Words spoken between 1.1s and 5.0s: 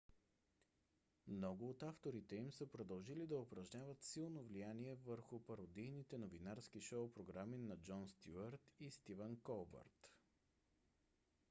много от авторите им са продължили да упражняват силно влияние